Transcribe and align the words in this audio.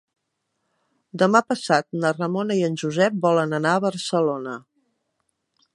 Demà 1.23 1.41
passat 1.51 1.87
na 2.05 2.11
Ramona 2.15 2.57
i 2.61 2.65
en 2.69 2.79
Josep 2.85 3.19
volen 3.27 3.57
anar 3.61 3.75
a 3.75 3.85
Barcelona. 3.87 4.57